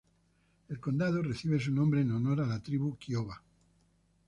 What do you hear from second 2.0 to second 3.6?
en honor a la tribu Kiowa.